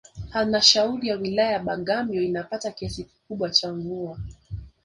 Halmashauri 0.29 1.07
ya 1.07 1.15
Wilaya 1.17 1.51
ya 1.51 1.59
Bagamyo 1.59 2.21
inapata 2.21 2.71
kiasi 2.71 3.03
cha 3.03 3.09
kikubwa 3.09 3.49
cha 3.49 3.73
mvua 3.73 4.19